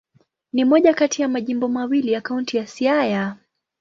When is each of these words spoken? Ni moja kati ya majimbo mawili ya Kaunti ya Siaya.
Ni 0.53 0.65
moja 0.65 0.93
kati 0.93 1.21
ya 1.21 1.27
majimbo 1.27 1.67
mawili 1.67 2.11
ya 2.11 2.21
Kaunti 2.21 2.57
ya 2.57 2.67
Siaya. 2.67 3.37